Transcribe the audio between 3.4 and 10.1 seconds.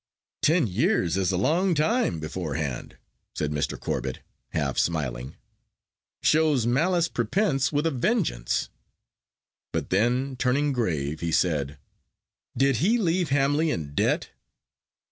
Mr. Corbet, half smiling; "shows malice prepense with a vengeance." But